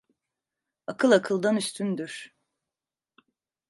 Akıl 0.87 1.11
akıldan 1.11 1.57
üstündür. 1.57 2.33